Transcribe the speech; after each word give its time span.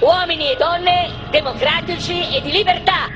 uomini 0.00 0.52
e 0.52 0.56
donne 0.56 1.10
democratici 1.30 2.34
e 2.34 2.40
di 2.40 2.50
libertà. 2.50 3.08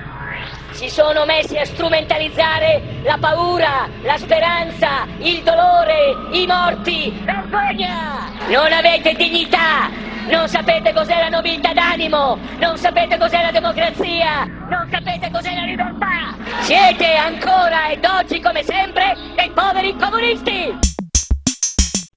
Si 0.72 0.88
sono 0.88 1.24
messi 1.24 1.56
a 1.56 1.64
strumentalizzare 1.64 3.00
la 3.04 3.16
paura, 3.18 3.88
la 4.02 4.16
speranza, 4.16 5.06
il 5.18 5.42
dolore, 5.42 6.28
i 6.32 6.46
morti. 6.46 7.12
Vergogna! 7.24 8.32
Non 8.48 8.72
avete 8.72 9.14
dignità, 9.14 9.88
non 10.28 10.48
sapete 10.48 10.92
cos'è 10.92 11.20
la 11.20 11.28
nobiltà 11.28 11.72
d'animo, 11.72 12.38
non 12.58 12.76
sapete 12.76 13.16
cos'è 13.18 13.42
la 13.42 13.52
democrazia, 13.52 14.44
non 14.68 14.88
sapete 14.90 15.30
cos'è 15.30 15.54
la 15.54 15.64
libertà. 15.64 16.34
Siete 16.60 17.14
ancora 17.14 17.90
ed 17.90 18.04
oggi 18.04 18.40
come 18.40 18.62
sempre 18.62 19.16
dei 19.36 19.50
poveri 19.50 19.96
comunisti. 19.96 20.92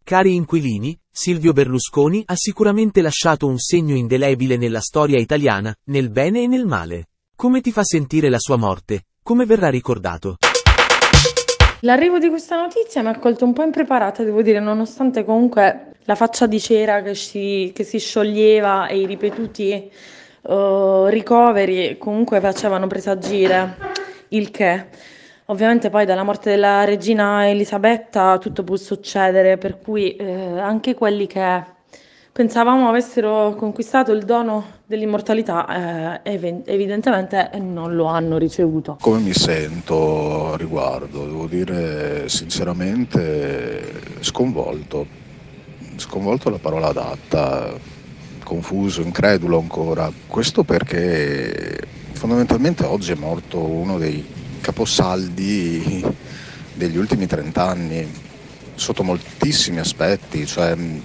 Cari 0.03 0.35
inquilini, 0.35 0.97
Silvio 1.19 1.51
Berlusconi 1.51 2.21
ha 2.27 2.35
sicuramente 2.35 3.01
lasciato 3.01 3.47
un 3.47 3.57
segno 3.57 3.95
indelebile 3.95 4.55
nella 4.55 4.81
storia 4.81 5.17
italiana, 5.17 5.75
nel 5.85 6.11
bene 6.11 6.43
e 6.43 6.47
nel 6.47 6.67
male. 6.67 7.07
Come 7.35 7.59
ti 7.59 7.71
fa 7.71 7.81
sentire 7.83 8.29
la 8.29 8.37
sua 8.37 8.55
morte? 8.55 9.05
Come 9.23 9.47
verrà 9.47 9.69
ricordato? 9.69 10.37
L'arrivo 11.79 12.19
di 12.19 12.29
questa 12.29 12.61
notizia 12.61 13.01
mi 13.01 13.07
ha 13.07 13.17
colto 13.17 13.45
un 13.45 13.53
po' 13.53 13.63
impreparata, 13.63 14.23
devo 14.23 14.43
dire, 14.43 14.59
nonostante 14.59 15.25
comunque 15.25 15.93
la 16.03 16.13
faccia 16.13 16.45
di 16.45 16.59
cera 16.59 17.01
che 17.01 17.15
si, 17.15 17.71
che 17.73 17.83
si 17.83 17.97
scioglieva 17.97 18.85
e 18.85 18.99
i 18.99 19.07
ripetuti 19.07 19.89
uh, 20.43 21.05
ricoveri 21.07 21.97
comunque 21.97 22.39
facevano 22.39 22.85
presagire 22.85 23.75
il 24.29 24.51
che. 24.51 25.15
Ovviamente 25.49 25.89
poi 25.89 26.05
dalla 26.05 26.23
morte 26.23 26.49
della 26.49 26.83
regina 26.83 27.47
Elisabetta 27.47 28.37
tutto 28.37 28.65
può 28.65 28.75
succedere, 28.75 29.57
per 29.57 29.79
cui 29.79 30.13
eh, 30.17 30.59
anche 30.59 30.93
quelli 30.93 31.25
che 31.25 31.63
pensavamo 32.33 32.89
avessero 32.89 33.55
conquistato 33.55 34.11
il 34.11 34.25
dono 34.25 34.65
dell'immortalità 34.85 36.19
eh, 36.21 36.33
ev- 36.33 36.67
evidentemente 36.67 37.49
non 37.61 37.95
lo 37.95 38.07
hanno 38.07 38.37
ricevuto. 38.37 38.97
Come 38.99 39.19
mi 39.19 39.31
sento 39.31 40.51
a 40.51 40.57
riguardo? 40.57 41.23
Devo 41.25 41.47
dire 41.47 42.27
sinceramente 42.27 44.01
sconvolto, 44.19 45.07
sconvolto 45.95 46.49
la 46.49 46.59
parola 46.59 46.87
adatta, 46.87 47.73
confuso, 48.43 48.99
incredulo 49.01 49.59
ancora. 49.59 50.11
Questo 50.27 50.65
perché 50.65 51.77
fondamentalmente 52.11 52.83
oggi 52.83 53.13
è 53.13 53.15
morto 53.15 53.61
uno 53.61 53.97
dei 53.97 54.35
caposaldi 54.67 56.03
degli 56.73 56.97
ultimi 56.97 57.25
trent'anni 57.25 58.05
sotto 58.75 59.01
moltissimi 59.01 59.79
aspetti, 59.79 60.45
cioè, 60.45 60.75
mh, 60.75 61.01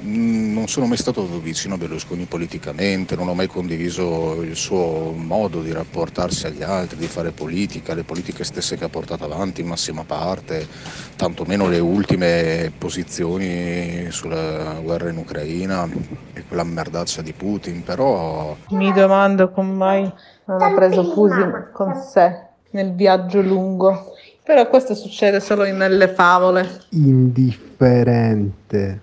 non 0.00 0.66
sono 0.68 0.86
mai 0.86 0.96
stato 0.96 1.22
vicino 1.38 1.74
a 1.74 1.76
Berlusconi 1.76 2.24
politicamente, 2.24 3.14
non 3.14 3.28
ho 3.28 3.34
mai 3.34 3.46
condiviso 3.46 4.40
il 4.40 4.56
suo 4.56 5.12
modo 5.14 5.60
di 5.60 5.70
rapportarsi 5.70 6.46
agli 6.46 6.62
altri, 6.62 6.96
di 6.96 7.06
fare 7.08 7.30
politica, 7.30 7.92
le 7.92 8.04
politiche 8.04 8.42
stesse 8.42 8.78
che 8.78 8.84
ha 8.84 8.88
portato 8.88 9.24
avanti 9.24 9.60
in 9.60 9.66
massima 9.66 10.02
parte, 10.04 10.66
tantomeno 11.14 11.68
le 11.68 11.78
ultime 11.78 12.72
posizioni 12.76 14.06
sulla 14.10 14.80
guerra 14.82 15.10
in 15.10 15.18
Ucraina 15.18 15.86
e 16.32 16.42
quella 16.48 16.64
merdaccia 16.64 17.20
di 17.20 17.34
Putin, 17.34 17.84
però... 17.84 18.56
Mi 18.70 18.92
domando 18.94 19.50
come 19.50 19.72
mai 19.72 20.12
non 20.46 20.62
ha 20.62 20.72
preso 20.72 21.12
Putin 21.12 21.68
con 21.72 21.94
sé 21.94 22.50
nel 22.72 22.92
viaggio 22.92 23.40
lungo. 23.40 24.14
Però 24.44 24.68
questo 24.68 24.94
succede 24.94 25.38
solo 25.40 25.64
nelle 25.64 26.08
favole. 26.08 26.82
Indifferente. 26.90 28.42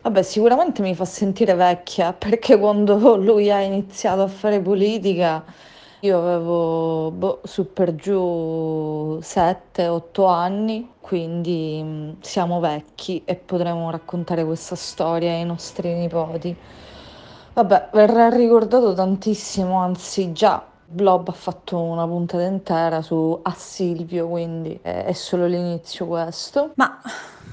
Vabbè, 0.02 0.22
sicuramente 0.22 0.82
mi 0.82 0.94
fa 0.94 1.06
sentire 1.06 1.56
vecchia, 1.56 2.12
perché 2.14 2.60
quando 2.60 3.16
lui 3.16 3.50
ha 3.50 3.62
iniziato 3.62 4.22
a 4.22 4.28
fare 4.28 4.60
politica 4.60 5.44
io 6.02 6.18
avevo 6.18 7.12
boh, 7.12 7.42
su 7.44 7.74
per 7.74 7.96
giù 7.96 9.20
7-8 9.22 10.30
anni, 10.30 10.92
quindi 11.02 11.84
mh, 11.84 12.18
siamo 12.22 12.62
vecchi 12.62 13.22
e 13.26 13.36
potremo 13.36 13.90
raccontare 13.92 14.46
questa 14.46 14.76
storia 14.76 15.32
ai 15.32 15.44
nostri 15.46 15.94
nipoti. 15.94 16.56
Vabbè, 17.54 17.90
verrà 17.92 18.30
ricordato 18.30 18.94
tantissimo, 18.94 19.78
anzi 19.78 20.32
già 20.32 20.66
Blob 20.92 21.28
ha 21.30 21.34
fatto 21.34 21.80
una 21.80 22.08
puntata 22.08 22.44
intera 22.44 23.02
su 23.04 23.40
A 23.44 23.54
Silvio, 23.54 24.28
quindi 24.28 24.80
è, 24.82 25.14
solo 25.14 25.46
l'inizio 25.46 26.08
questo. 26.08 26.72
Ma 26.76 27.00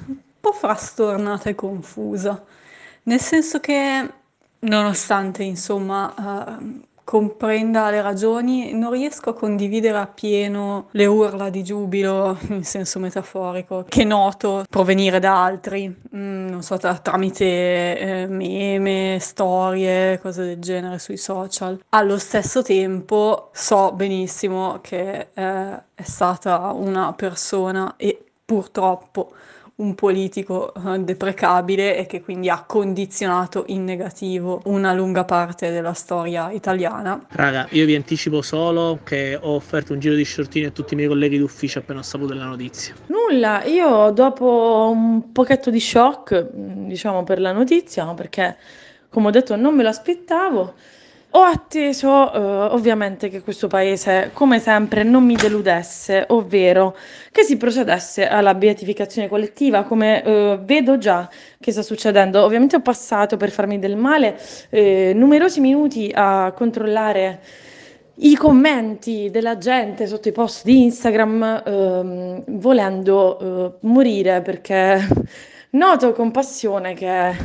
un 0.07 0.17
po' 0.41 0.53
frastornata 0.53 1.51
e 1.51 1.55
confusa, 1.55 2.43
nel 3.03 3.21
senso 3.21 3.61
che 3.61 4.11
nonostante 4.61 5.43
insomma 5.43 6.59
uh, 6.59 6.86
comprenda 7.07 7.89
le 7.91 8.03
ragioni, 8.03 8.73
non 8.73 8.91
riesco 8.91 9.31
a 9.31 9.35
condividere 9.35 9.97
appieno 9.97 10.89
le 10.91 11.07
urla 11.07 11.51
di 11.51 11.63
giubilo 11.63 12.37
in 12.51 12.65
senso 12.65 12.99
metaforico 12.99 13.85
che 13.89 14.03
noto 14.03 14.65
provenire 14.69 15.21
da 15.21 15.45
altri, 15.45 15.87
mm, 15.89 16.49
non 16.49 16.65
so, 16.65 16.77
tra- 16.79 16.99
tramite 16.99 17.45
eh, 17.45 18.27
meme, 18.27 19.19
storie, 19.21 20.19
cose 20.19 20.47
del 20.47 20.59
genere 20.59 20.99
sui 20.99 21.17
social. 21.17 21.81
Allo 21.91 22.19
stesso 22.19 22.63
tempo 22.63 23.51
so 23.53 23.93
benissimo 23.93 24.81
che 24.83 25.29
eh, 25.33 25.83
è 25.95 26.03
stata 26.03 26.73
una 26.73 27.13
persona 27.13 27.95
e 27.97 28.21
purtroppo 28.45 29.31
un 29.77 29.95
politico 29.95 30.73
eh, 30.73 30.99
deprecabile 31.01 31.99
e 31.99 32.07
che 32.07 32.23
quindi 32.23 32.49
ha 32.49 32.65
condizionato 32.67 33.65
in 33.69 33.85
negativo 33.85 34.63
una 34.65 34.95
lunga 34.95 35.25
parte 35.25 35.71
della 35.71 35.93
storia 35.93 36.51
italiana. 36.51 37.27
Raga, 37.29 37.67
io 37.73 37.85
vi 37.85 37.95
anticipo 37.95 38.41
solo 38.41 39.01
che 39.05 39.39
ho 39.39 39.55
offerto 39.55 39.93
un 39.93 39.99
giro 39.99 40.15
di 40.15 40.25
shortini 40.25 40.67
a 40.67 40.71
tutti 40.71 40.95
i 40.95 40.97
miei 40.97 41.09
colleghi 41.09 41.39
d'ufficio 41.39 41.81
appena 41.81 41.99
ho 41.99 42.03
saputo 42.03 42.33
della 42.33 42.47
notizia. 42.47 42.95
Nulla, 43.07 43.65
io 43.65 44.11
dopo 44.13 44.91
un 44.95 45.33
pochetto 45.33 45.69
di 45.69 45.81
shock, 45.81 46.49
diciamo 46.53 47.23
per 47.25 47.39
la 47.39 47.53
notizia, 47.53 48.07
perché 48.15 48.57
come 49.11 49.29
ho 49.29 49.31
detto 49.31 49.57
non 49.57 49.75
me 49.75 49.83
lo 49.83 49.91
aspettavo, 49.91 50.75
ho 51.37 51.43
atteso 51.43 52.33
eh, 52.33 52.39
ovviamente 52.73 53.29
che 53.29 53.43
questo 53.43 53.67
paese, 53.67 54.31
come 54.33 54.59
sempre, 54.59 55.03
non 55.03 55.23
mi 55.23 55.35
deludesse, 55.35 56.25
ovvero 56.29 56.97
che 57.31 57.43
si 57.43 57.59
procedesse 57.59 58.27
alla 58.27 58.55
beatificazione 58.55 59.29
collettiva, 59.29 59.83
come 59.83 60.25
eh, 60.25 60.59
vedo 60.63 60.97
già 60.97 61.29
che 61.61 61.73
sta 61.73 61.83
succedendo. 61.83 62.43
Ovviamente 62.43 62.77
ho 62.77 62.81
passato 62.81 63.37
per 63.37 63.51
farmi 63.51 63.79
del 63.79 63.97
male 63.97 64.41
eh, 64.71 65.13
numerosi 65.15 65.61
minuti 65.61 66.11
a 66.15 66.53
controllare 66.57 67.41
i 68.21 68.35
commenti 68.35 69.29
della 69.31 69.59
gente 69.59 70.07
sotto 70.07 70.29
i 70.29 70.33
post 70.33 70.65
di 70.65 70.85
Instagram, 70.85 71.63
ehm, 71.67 72.45
volendo 72.47 73.39
eh, 73.39 73.87
morire 73.87 74.41
perché 74.41 75.07
noto 75.73 76.13
con 76.13 76.31
passione 76.31 76.95
che 76.95 77.37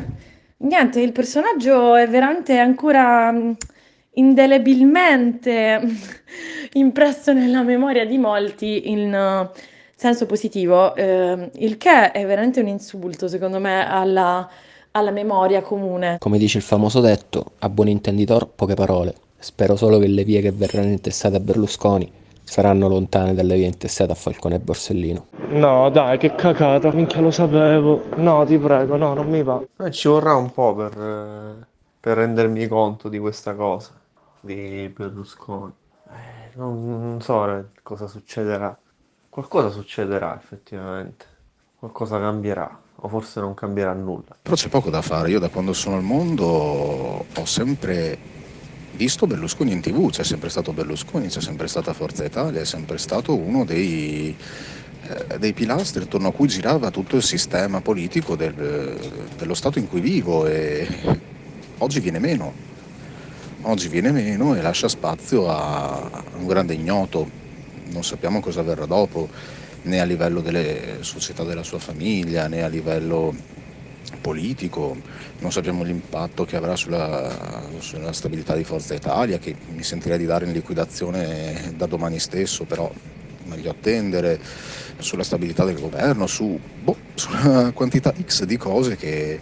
niente, 0.58 1.02
il 1.02 1.12
personaggio 1.12 1.96
è 1.96 2.08
veramente 2.08 2.58
ancora 2.58 3.34
indelebilmente 4.14 5.80
impresso 6.74 7.34
nella 7.34 7.64
memoria 7.64 8.06
di 8.06 8.18
molti 8.18 8.90
in 8.90 9.14
uh, 9.14 9.58
senso 9.96 10.26
positivo, 10.26 10.96
eh, 10.96 11.52
il 11.56 11.78
che 11.78 12.12
è 12.12 12.26
veramente 12.26 12.60
un 12.60 12.68
insulto 12.68 13.28
secondo 13.28 13.60
me 13.60 13.88
alla, 13.88 14.50
alla 14.92 15.12
memoria 15.12 15.62
comune. 15.62 16.18
Come 16.20 16.38
dice 16.38 16.58
il 16.58 16.64
famoso 16.64 17.00
detto, 17.00 17.52
a 17.60 17.70
buon 17.70 17.88
intenditor 17.88 18.48
poche 18.48 18.74
parole. 18.74 19.14
Spero 19.38 19.76
solo 19.76 19.98
che 19.98 20.08
le 20.08 20.24
vie 20.24 20.42
che 20.42 20.52
verranno 20.52 20.90
intestate 20.90 21.36
a 21.36 21.40
Berlusconi 21.40 22.12
saranno 22.44 22.88
lontane 22.88 23.34
dalle 23.34 23.56
vie 23.56 23.68
intestate 23.68 24.12
a 24.12 24.16
Falcone 24.16 24.56
e 24.56 24.60
Borsellino. 24.60 25.28
No, 25.50 25.90
dai, 25.90 26.18
che 26.18 26.36
cacata, 26.36 26.92
minchia 26.92 27.22
lo 27.22 27.32
sapevo. 27.32 28.04
No, 28.18 28.44
ti 28.46 28.58
prego, 28.58 28.98
no, 28.98 29.14
non 29.14 29.30
mi 29.30 29.42
va. 29.42 29.64
Eh, 29.80 29.92
ci 29.92 30.08
vorrà 30.08 30.36
un 30.36 30.52
po' 30.52 30.76
per, 30.76 30.92
eh, 31.00 31.66
per 32.00 32.18
rendermi 32.18 32.68
conto 32.68 33.08
di 33.08 33.20
questa 33.20 33.54
cosa 33.54 34.01
di 34.42 34.92
Berlusconi. 34.96 35.74
Eh, 36.10 36.56
non, 36.56 36.86
non 36.88 37.22
so 37.22 37.70
cosa 37.82 38.08
succederà. 38.08 38.78
Qualcosa 39.30 39.70
succederà 39.70 40.36
effettivamente. 40.36 41.26
Qualcosa 41.78 42.20
cambierà. 42.20 42.80
O 43.04 43.08
forse 43.08 43.40
non 43.40 43.54
cambierà 43.54 43.94
nulla. 43.94 44.36
Però 44.42 44.56
c'è 44.56 44.70
poco 44.70 44.90
da 44.90 45.02
fare. 45.02 45.30
Io 45.30 45.40
da 45.40 45.50
quando 45.50 45.74
sono 45.74 45.96
al 45.96 46.04
mondo 46.04 46.46
ho 46.46 47.46
sempre 47.46 48.18
visto 48.94 49.26
Berlusconi 49.26 49.72
in 49.72 49.82
tv, 49.82 50.12
c'è 50.12 50.24
sempre 50.24 50.50
stato 50.50 50.74
Berlusconi, 50.74 51.28
c'è 51.28 51.42
sempre 51.42 51.68
stata 51.68 51.94
Forza 51.94 52.24
Italia, 52.24 52.62
è 52.62 52.66
sempre 52.66 52.98
stato 53.00 53.36
uno 53.36 53.66
dei, 53.66 54.36
eh, 55.04 55.40
dei 55.40 55.54
pilastri 55.54 56.04
attorno 56.04 56.28
a 56.28 56.32
cui 56.32 56.48
girava 56.48 56.92
tutto 56.92 57.16
il 57.16 57.24
sistema 57.24 57.82
politico 57.82 58.36
del, 58.36 59.00
dello 59.38 59.54
Stato 59.56 59.80
in 59.80 59.88
cui 59.88 60.02
vivo 60.02 60.46
e 60.46 60.88
oggi 61.80 62.00
viene 62.00 62.20
meno, 62.20 62.54
oggi 63.64 63.88
viene 63.88 64.12
meno 64.12 64.56
e 64.56 64.62
lascia 64.62 64.88
spazio 64.88 65.48
a 65.50 66.24
un 66.34 66.48
grande 66.48 66.74
ignoto, 66.74 67.30
non 67.86 68.04
sappiamo 68.04 68.40
cosa 68.40 68.62
avverrà 68.62 68.86
dopo 68.86 69.30
né 69.84 70.00
a 70.00 70.06
livello 70.06 70.42
delle 70.42 71.00
società 71.02 71.44
della 71.44 71.64
sua 71.64 71.80
famiglia 71.80 72.48
né 72.48 72.64
a 72.64 72.68
livello 72.68 73.34
politico, 74.20 74.98
non 75.40 75.52
sappiamo 75.52 75.84
l'impatto 75.84 76.46
che 76.46 76.56
avrà 76.56 76.76
sulla, 76.76 77.70
sulla, 77.80 78.12
stabilità 78.12 78.56
di 78.56 78.64
Forza 78.64 78.94
Italia, 78.94 79.38
che 79.40 79.56
mi 79.68 79.84
sentirei 79.84 80.18
di 80.18 80.26
dare 80.26 80.46
in 80.46 80.52
liquidazione 80.52 81.72
da 81.76 81.86
domani 81.86 82.20
stesso, 82.20 82.66
però 82.66 82.92
meglio 83.46 83.72
attendere, 83.72 84.40
sulla 85.00 85.24
stabilità 85.24 85.66
del 85.66 85.80
governo, 85.80 86.28
su, 86.28 86.60
boh, 86.80 86.98
sulla 87.16 87.72
quantità 87.74 88.14
X 88.24 88.44
di 88.44 88.58
cose 88.58 88.96
che, 88.96 89.42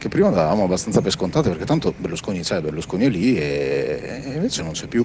che 0.00 0.08
prima 0.08 0.30
davamo 0.30 0.64
abbastanza 0.64 1.02
per 1.02 1.12
scontate, 1.12 1.50
perché 1.50 1.66
tanto 1.66 1.92
Berlusconi 1.94 2.40
c'è, 2.40 2.62
Berlusconi 2.62 3.04
è 3.04 3.08
lì 3.10 3.36
e, 3.36 4.22
e 4.24 4.32
invece 4.32 4.62
non 4.62 4.72
c'è 4.72 4.86
più. 4.86 5.04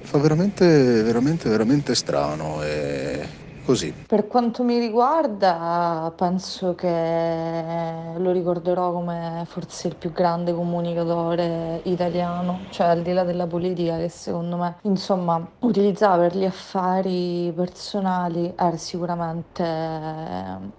Fa 0.00 0.18
veramente, 0.18 1.02
veramente, 1.02 1.48
veramente 1.48 1.92
strano. 1.96 2.62
E 2.62 3.26
così. 3.64 3.92
Per 4.06 4.28
quanto 4.28 4.62
mi 4.62 4.78
riguarda, 4.78 6.14
penso 6.16 6.76
che 6.76 8.14
lo 8.16 8.30
ricorderò 8.30 8.92
come 8.92 9.42
forse 9.48 9.88
il 9.88 9.96
più 9.96 10.12
grande 10.12 10.54
comunicatore 10.54 11.80
italiano, 11.86 12.60
cioè 12.70 12.86
al 12.86 13.02
di 13.02 13.12
là 13.12 13.24
della 13.24 13.48
politica 13.48 13.96
che 13.98 14.08
secondo 14.08 14.56
me, 14.56 14.76
insomma, 14.82 15.44
utilizzava 15.62 16.18
per 16.28 16.36
gli 16.36 16.44
affari 16.44 17.52
personali, 17.56 18.54
era 18.56 18.76
sicuramente 18.76 19.64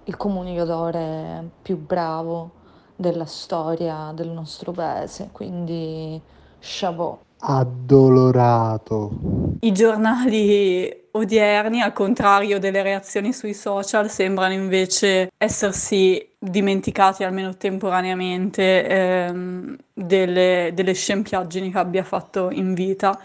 il 0.06 0.16
comunicatore 0.16 1.52
più 1.62 1.78
bravo 1.78 2.57
della 2.98 3.26
storia 3.26 4.12
del 4.14 4.30
nostro 4.30 4.74
paese, 4.74 5.30
quindi 5.32 6.20
chapeau 6.60 7.20
addolorato. 7.40 9.12
I 9.60 9.72
giornali 9.72 11.06
odierni, 11.12 11.82
al 11.82 11.94
contrario 11.94 12.60
delle 12.60 12.82
reazioni 12.82 13.34
sui 13.34 13.54
social, 13.54 14.10
sembrano 14.10 14.54
invece 14.54 15.32
essersi 15.38 16.30
dimenticati 16.38 17.24
almeno 17.24 17.56
temporaneamente 17.56 18.88
ehm, 18.88 19.76
delle, 19.94 20.72
delle 20.74 20.94
scempiaggini 20.94 21.72
che 21.72 21.78
abbia 21.78 22.04
fatto 22.04 22.50
in 22.52 22.74
vita 22.74 23.20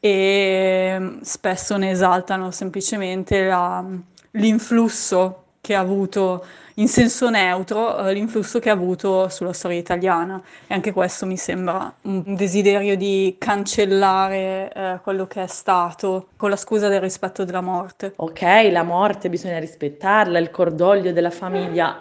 e 0.00 0.92
ehm, 0.94 1.20
spesso 1.20 1.76
ne 1.76 1.90
esaltano 1.90 2.50
semplicemente 2.50 3.46
la, 3.46 3.84
l'influsso 4.32 5.44
che 5.60 5.74
ha 5.74 5.80
avuto 5.80 6.44
in 6.78 6.88
senso 6.88 7.30
neutro 7.30 7.98
eh, 7.98 8.12
l'influsso 8.12 8.58
che 8.58 8.68
ha 8.68 8.72
avuto 8.72 9.28
sulla 9.28 9.52
storia 9.52 9.78
italiana 9.78 10.42
e 10.66 10.74
anche 10.74 10.92
questo 10.92 11.24
mi 11.24 11.36
sembra 11.36 11.92
un 12.02 12.34
desiderio 12.34 12.96
di 12.96 13.36
cancellare 13.38 14.72
eh, 14.74 14.98
quello 15.02 15.26
che 15.26 15.42
è 15.42 15.46
stato 15.46 16.28
con 16.36 16.50
la 16.50 16.56
scusa 16.56 16.88
del 16.88 17.00
rispetto 17.00 17.44
della 17.44 17.60
morte. 17.62 18.12
Ok, 18.16 18.42
la 18.70 18.82
morte 18.82 19.30
bisogna 19.30 19.58
rispettarla, 19.58 20.38
il 20.38 20.50
cordoglio 20.50 21.12
della 21.12 21.30
famiglia 21.30 22.00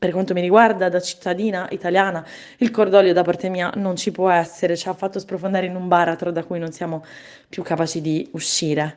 per 0.00 0.12
quanto 0.12 0.32
mi 0.32 0.40
riguarda, 0.40 0.88
da 0.88 0.98
cittadina 0.98 1.68
italiana, 1.72 2.24
il 2.56 2.70
cordoglio 2.70 3.12
da 3.12 3.22
parte 3.22 3.50
mia 3.50 3.70
non 3.74 3.96
ci 3.96 4.10
può 4.12 4.30
essere, 4.30 4.74
ci 4.74 4.88
ha 4.88 4.94
fatto 4.94 5.18
sprofondare 5.18 5.66
in 5.66 5.76
un 5.76 5.88
baratro 5.88 6.32
da 6.32 6.42
cui 6.42 6.58
non 6.58 6.72
siamo 6.72 7.04
più 7.46 7.62
capaci 7.62 8.00
di 8.00 8.26
uscire. 8.32 8.96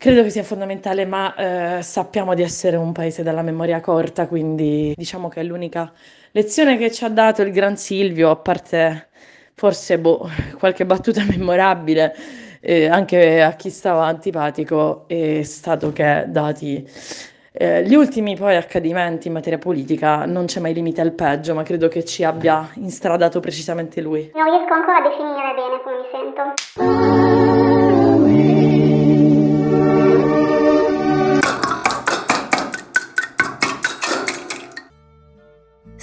Credo 0.00 0.22
che 0.22 0.30
sia 0.30 0.42
fondamentale, 0.42 1.04
ma 1.04 1.34
eh, 1.76 1.82
sappiamo 1.82 2.32
di 2.32 2.40
essere 2.40 2.78
un 2.78 2.90
paese 2.90 3.22
dalla 3.22 3.42
memoria 3.42 3.82
corta, 3.82 4.26
quindi 4.26 4.94
diciamo 4.96 5.28
che 5.28 5.40
è 5.40 5.42
l'unica 5.42 5.92
lezione 6.30 6.78
che 6.78 6.90
ci 6.90 7.04
ha 7.04 7.10
dato 7.10 7.42
il 7.42 7.52
gran 7.52 7.76
Silvio, 7.76 8.30
a 8.30 8.36
parte 8.36 9.10
forse 9.52 9.98
boh, 9.98 10.26
qualche 10.58 10.86
battuta 10.86 11.22
memorabile, 11.28 12.16
eh, 12.62 12.86
anche 12.88 13.42
a 13.42 13.52
chi 13.52 13.68
stava 13.68 14.06
antipatico, 14.06 15.04
è 15.06 15.42
stato 15.42 15.92
che 15.92 16.24
dati 16.28 16.82
eh, 17.52 17.82
gli 17.82 17.94
ultimi 17.94 18.36
poi 18.36 18.56
accadimenti 18.56 19.26
in 19.26 19.34
materia 19.34 19.58
politica 19.58 20.24
non 20.24 20.46
c'è 20.46 20.60
mai 20.60 20.72
limite 20.72 21.02
al 21.02 21.12
peggio, 21.12 21.52
ma 21.52 21.62
credo 21.62 21.88
che 21.88 22.06
ci 22.06 22.24
abbia 22.24 22.70
instradato 22.76 23.38
precisamente 23.40 24.00
lui. 24.00 24.30
Non 24.34 24.44
riesco 24.44 24.72
ancora 24.72 24.96
a 24.96 25.02
definire 25.02 25.54
bene 25.54 25.82
come 25.84 27.04
mi 27.04 27.09